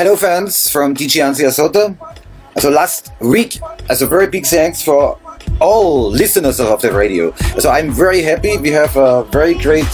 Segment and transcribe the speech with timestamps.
[0.00, 1.94] Hello fans from DJ Ansia Sota.
[2.58, 5.18] So last week, as a very big thanks for
[5.60, 7.34] all listeners of the radio.
[7.58, 8.56] So I'm very happy.
[8.56, 9.84] We have a very great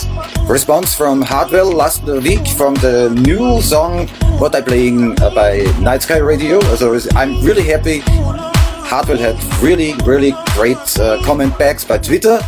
[0.47, 4.07] response from Hardwell last week from the new song
[4.39, 6.61] what I'm playing by Night Sky Radio.
[6.77, 7.99] So I'm really happy.
[8.87, 12.39] Hardwell had really, really great uh, comment backs by Twitter,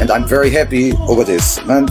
[0.00, 1.58] and I'm very happy over this.
[1.58, 1.90] And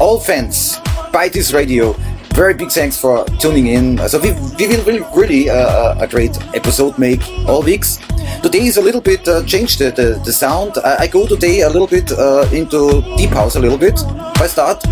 [0.00, 0.76] all fans
[1.12, 1.94] by this radio,
[2.36, 3.96] very big thanks for tuning in.
[4.08, 7.96] So we, we will really, really uh, a great episode make all weeks.
[8.42, 10.76] Today is a little bit uh, changed the, the, the sound.
[10.84, 13.94] I, I, go today a little bit uh, into deep house a little bit
[14.38, 14.86] by start.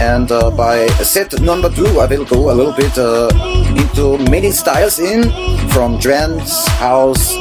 [0.00, 3.28] And uh, by set number two, I will go a little bit uh,
[3.76, 5.30] into many styles in
[5.68, 7.34] from trance, house,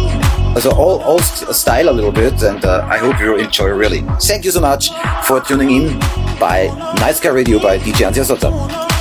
[0.60, 2.44] so all, all style a little bit.
[2.44, 4.02] And uh, I hope you enjoy really.
[4.20, 4.90] Thank you so much
[5.24, 6.00] for tuning in
[6.42, 6.68] by
[7.00, 8.95] Night Sky Radio by DJ Antia Sota.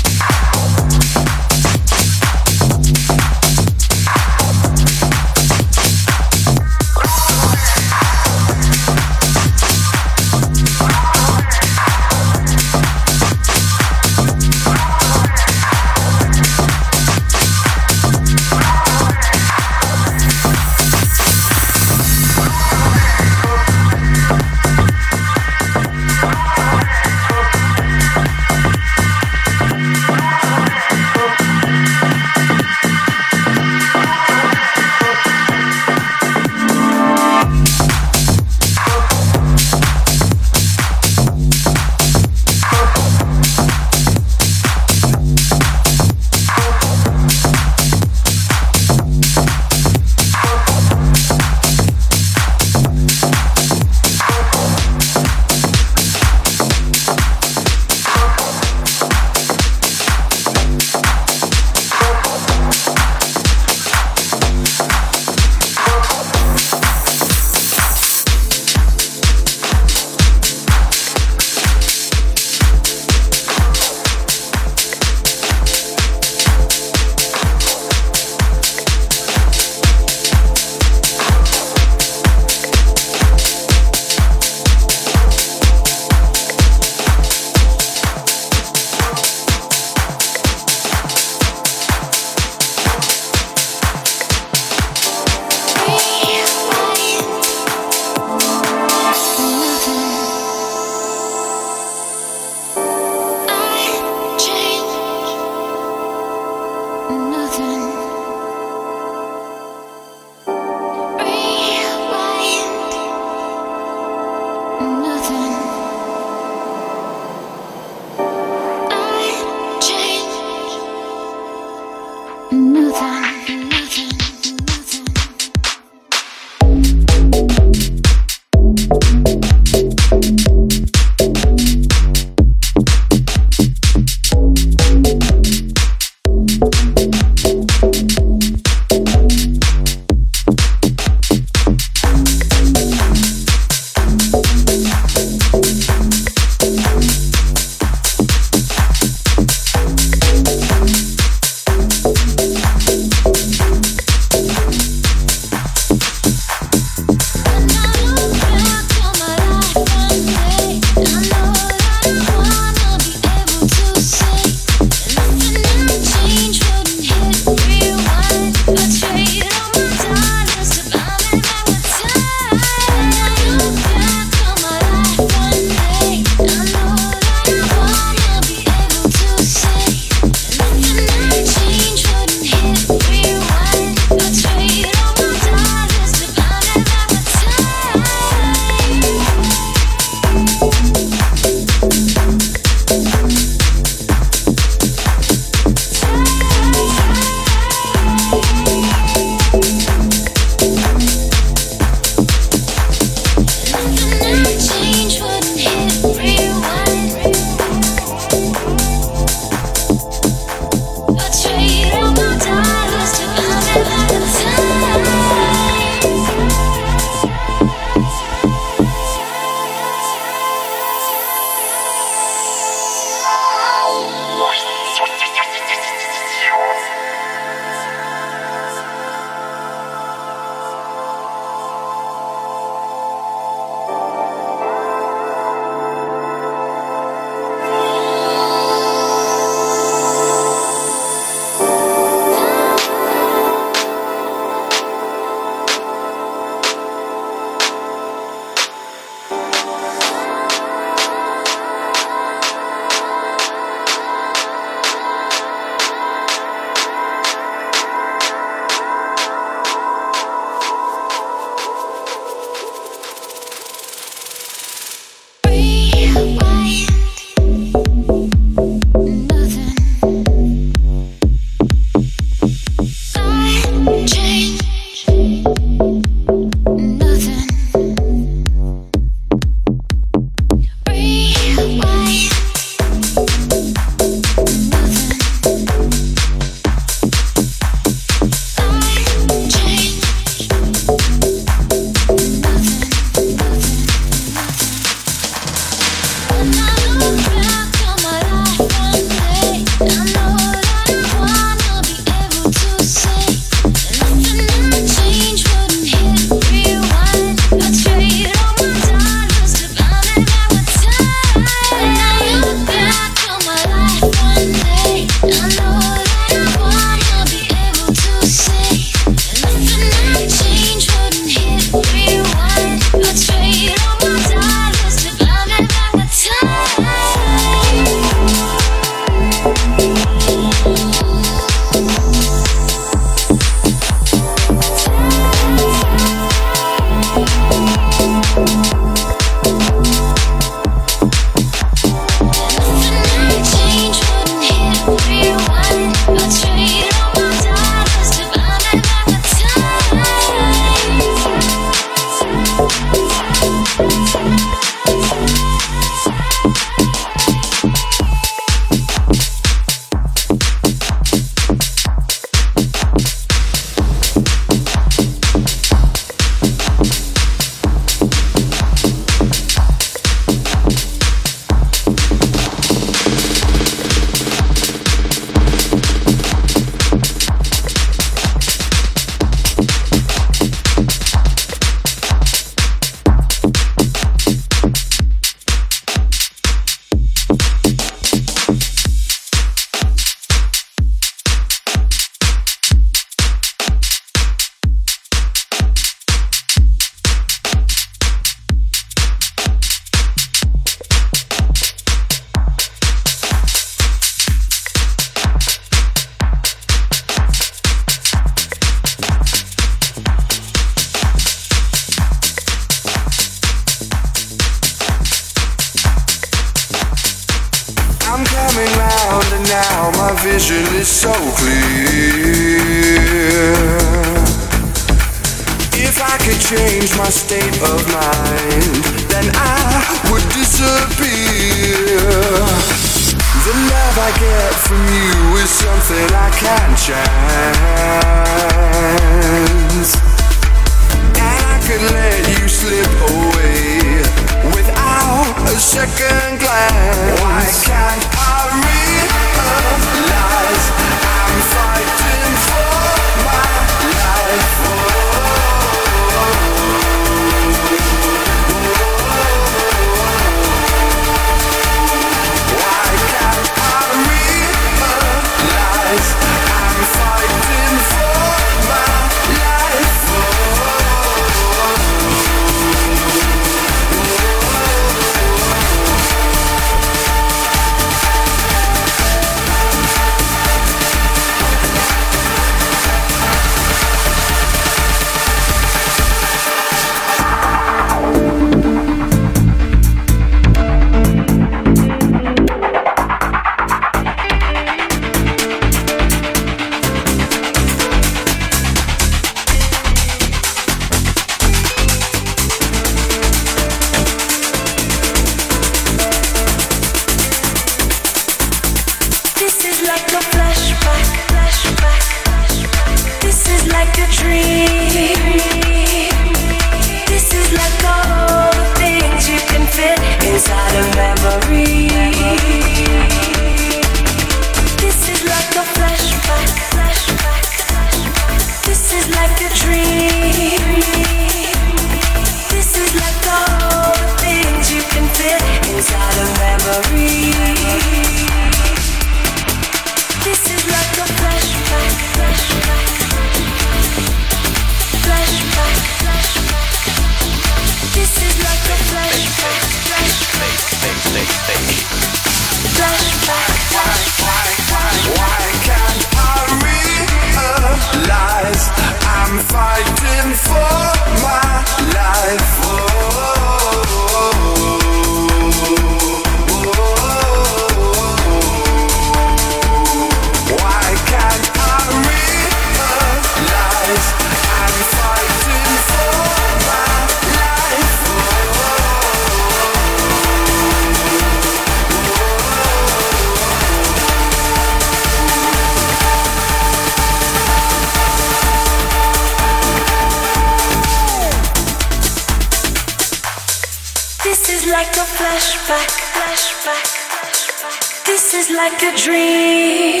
[595.68, 598.06] flashback, flashback.
[598.06, 600.00] This is like a dream.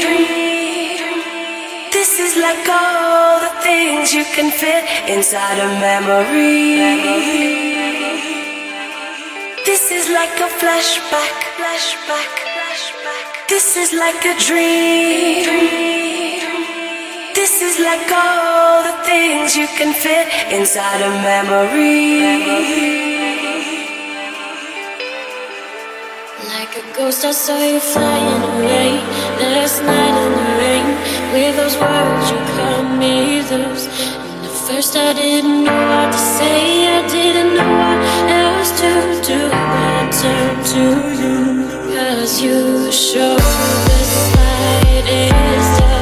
[1.92, 6.80] This is like all the things you can fit inside a memory.
[9.68, 13.24] This is like a flashback, flashback, flashback.
[13.50, 15.44] This is like a dream.
[15.44, 16.64] dream.
[17.34, 22.20] This is like all the things you can fit inside a memory.
[22.20, 23.17] memory.
[26.98, 28.90] ghost, I saw you flying away
[29.38, 30.86] last night in the rain.
[31.32, 33.14] With those words you cut me
[33.50, 33.86] loose.
[34.34, 36.60] And at first I didn't know what to say,
[36.96, 37.98] I didn't know what
[38.42, 38.92] else to
[39.30, 39.40] do.
[39.48, 40.84] But I turned to
[41.22, 41.36] you,
[41.94, 43.38] cause you showed
[43.88, 44.00] the
[44.36, 45.97] light is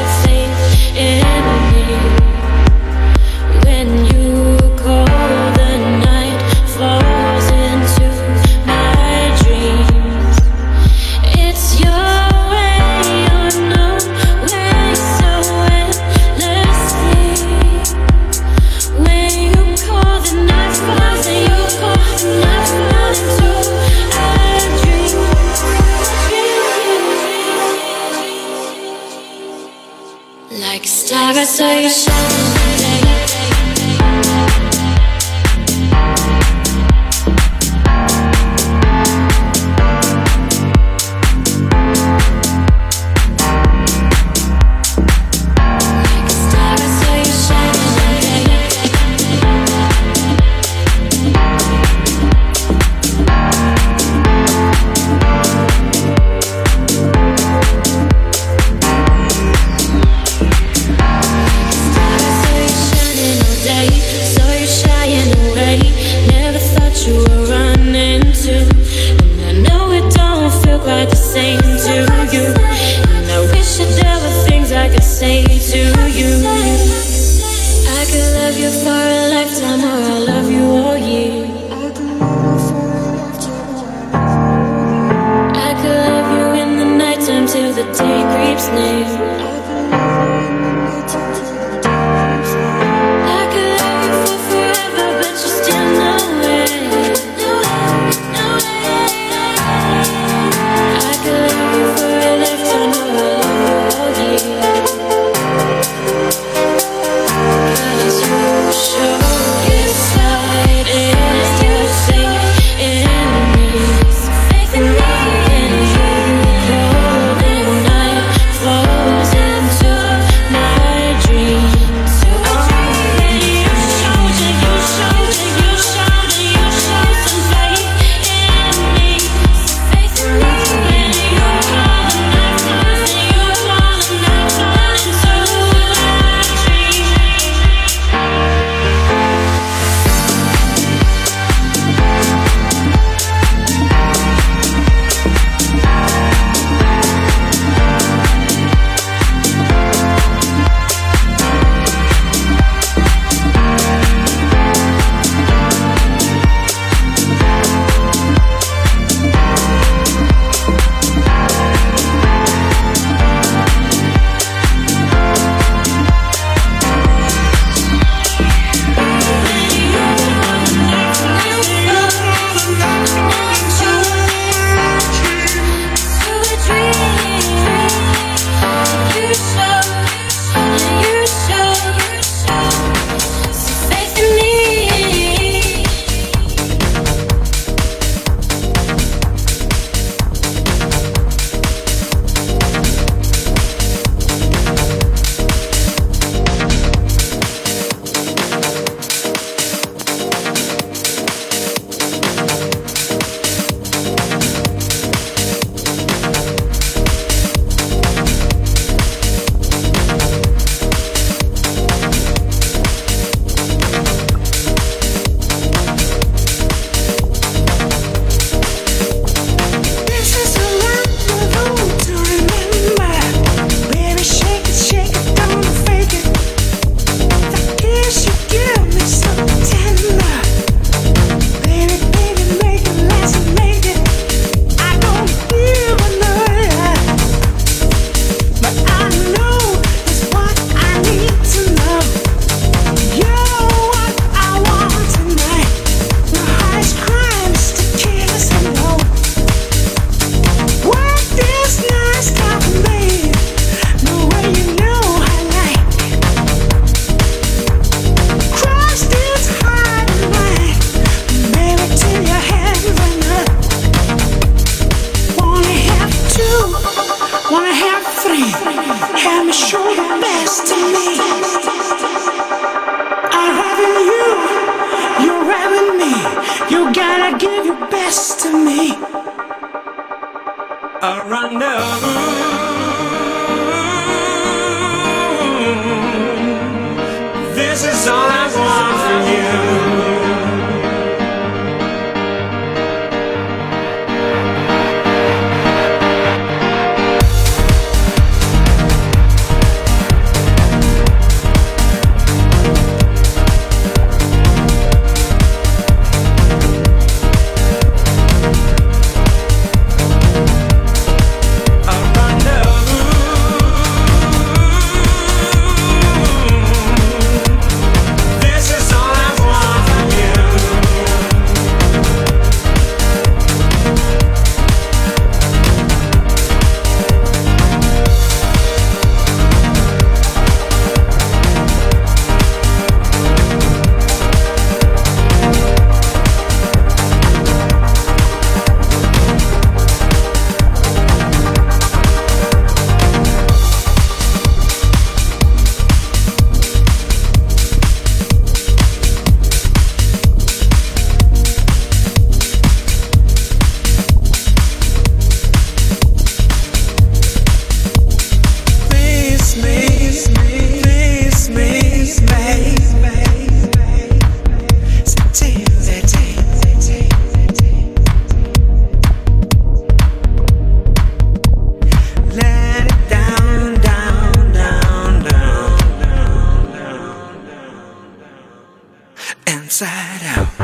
[379.57, 380.56] inside out.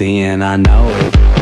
[0.00, 1.37] And I know it.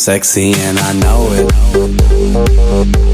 [0.00, 3.09] Sexy and I know it.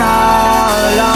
[0.00, 1.15] All alone.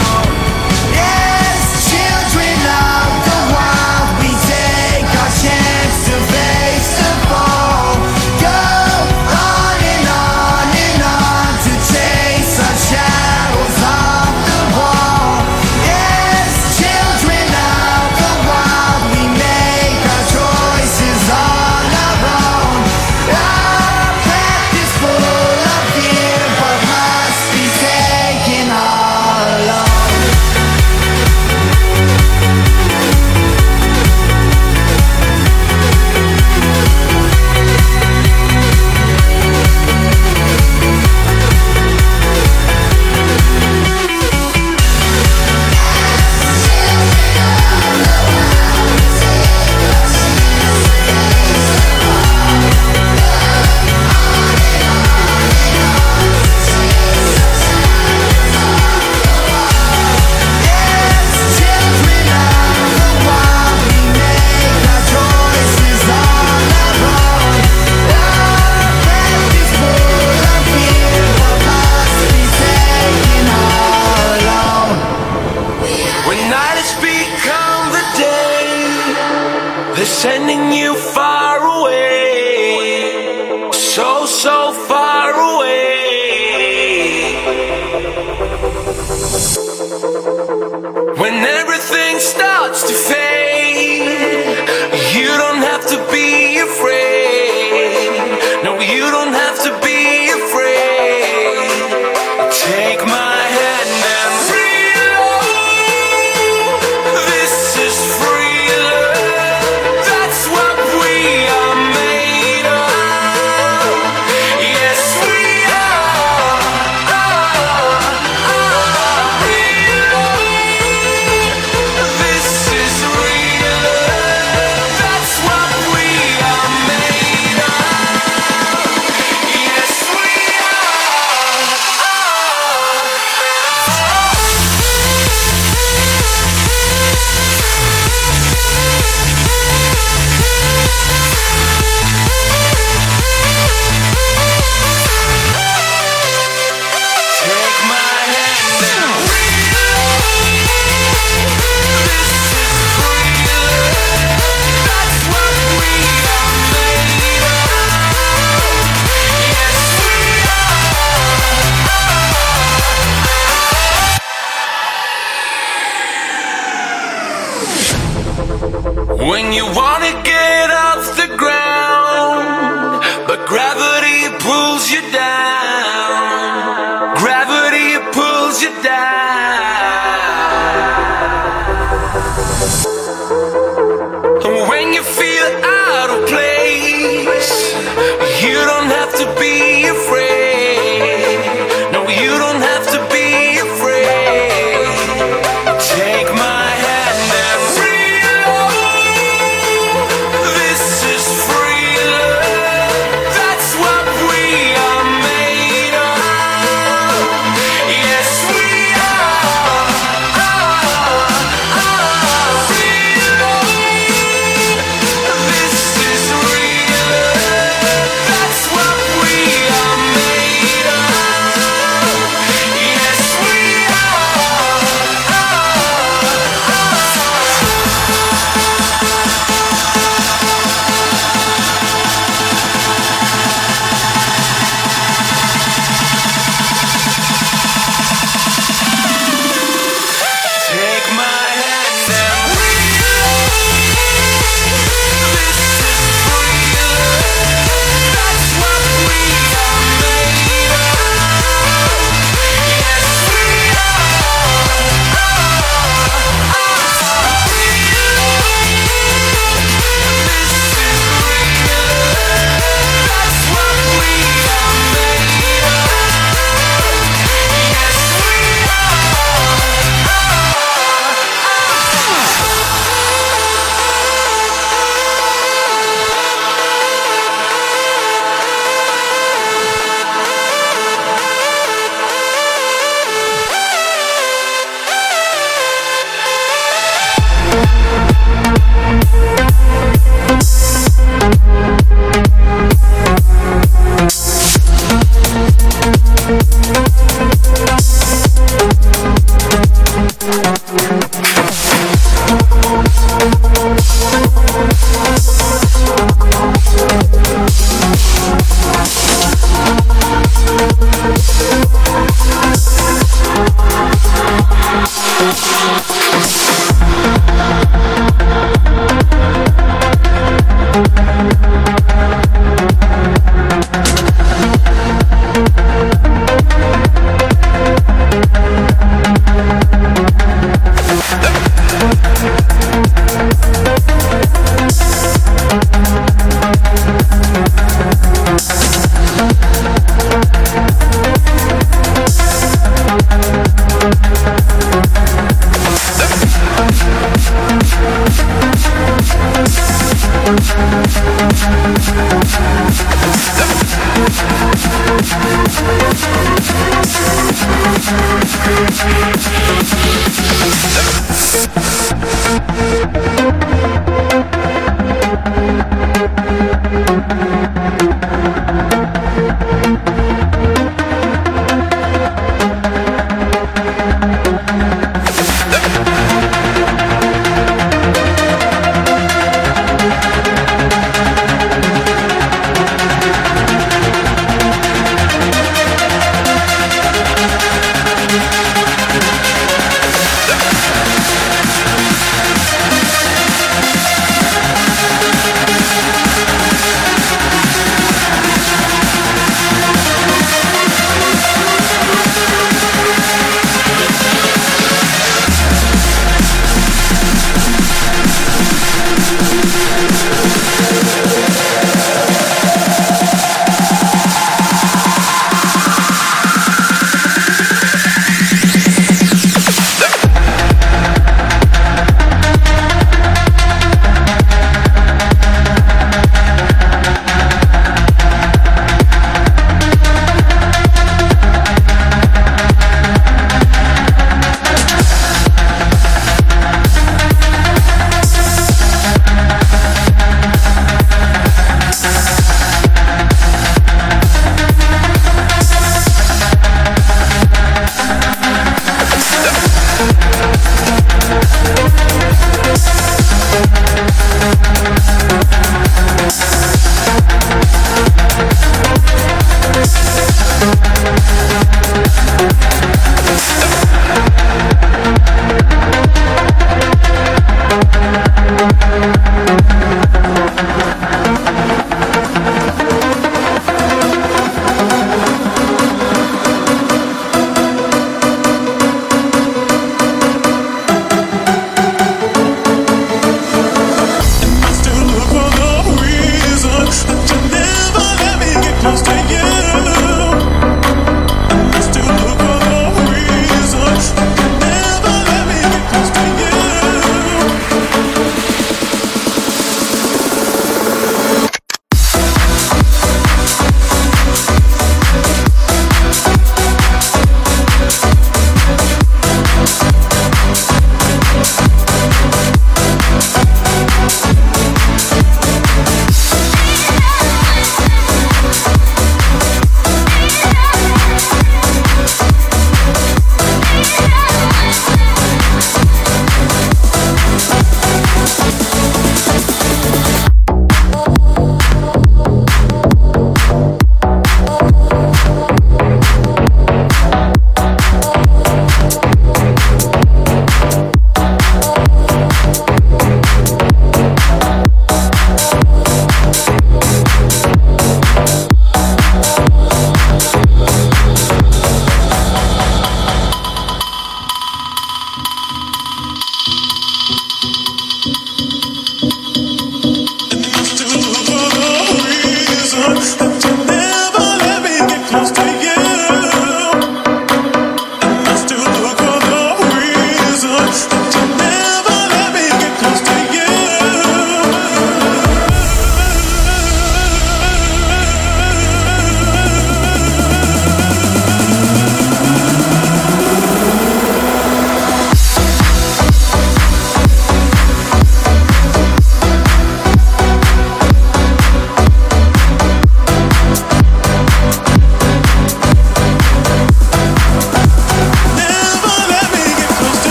[188.61, 190.10] You don't have to be afraid.